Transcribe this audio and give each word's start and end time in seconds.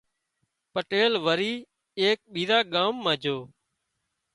پٽيل 0.73 1.13
وري 1.25 1.53
ايڪ 1.99 2.19
ٻيۯان 2.33 2.61
ڳام 2.73 2.93
مان 3.03 3.15
جھو 3.23 3.37